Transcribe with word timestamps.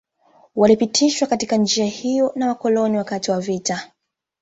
Walipitishwa 0.55 1.27
katika 1.27 1.55
njia 1.57 1.85
hiyo 1.85 2.31
na 2.35 2.47
Wakoloni 2.47 2.97
wakati 2.97 3.31
wa 3.31 3.39
vita 3.41 3.91